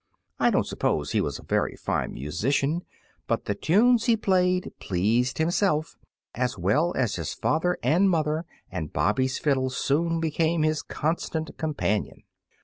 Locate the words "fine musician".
1.75-2.81